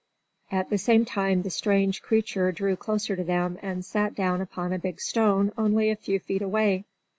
[0.51, 4.73] At the same time the strange creature drew closer to them and sat down upon
[4.73, 6.85] a big stone only a few feet away.